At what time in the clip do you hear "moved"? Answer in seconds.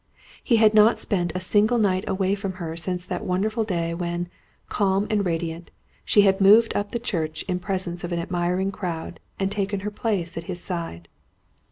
6.41-6.75